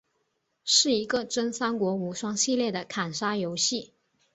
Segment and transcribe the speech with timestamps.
[0.63, 3.93] 是一个真三国无双系列的砍杀游戏。